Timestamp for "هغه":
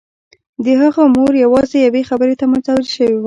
0.81-1.03